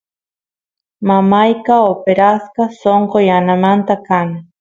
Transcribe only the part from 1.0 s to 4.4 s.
mamayqa operasqa sonqo yanamanta kan